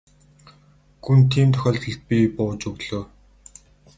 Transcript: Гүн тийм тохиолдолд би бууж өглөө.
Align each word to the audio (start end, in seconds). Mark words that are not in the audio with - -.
Гүн 1.03 1.19
тийм 1.31 1.49
тохиолдолд 1.53 1.99
би 2.09 2.17
бууж 2.35 2.61
өглөө. 2.69 3.03